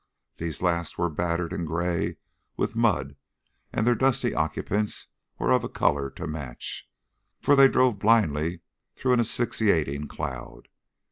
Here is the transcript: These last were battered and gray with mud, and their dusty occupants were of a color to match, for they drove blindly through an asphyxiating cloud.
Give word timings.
These 0.37 0.63
last 0.63 0.97
were 0.97 1.11
battered 1.11 1.53
and 1.53 1.67
gray 1.67 2.17
with 2.57 2.75
mud, 2.75 3.15
and 3.71 3.85
their 3.85 3.93
dusty 3.93 4.33
occupants 4.33 5.09
were 5.37 5.51
of 5.51 5.63
a 5.63 5.69
color 5.69 6.09
to 6.09 6.25
match, 6.25 6.89
for 7.39 7.55
they 7.55 7.67
drove 7.67 7.99
blindly 7.99 8.61
through 8.95 9.13
an 9.13 9.19
asphyxiating 9.19 10.07
cloud. 10.07 10.69